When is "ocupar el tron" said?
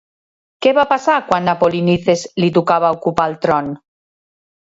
2.99-3.73